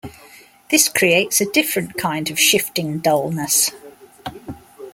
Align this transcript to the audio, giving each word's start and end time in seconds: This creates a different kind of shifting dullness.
This 0.71 0.89
creates 0.89 1.41
a 1.41 1.51
different 1.51 1.95
kind 1.95 2.31
of 2.31 2.39
shifting 2.39 2.97
dullness. 2.97 3.69